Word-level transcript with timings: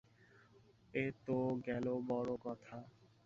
এ 0.93 1.05
তো 1.25 1.35
গেল 1.65 1.85
বড়ো 2.09 2.35
কথা। 2.43 2.77